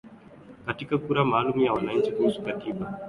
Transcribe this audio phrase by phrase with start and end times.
[0.65, 2.99] Katika kura maalumu ya wananchi kuhusu katiba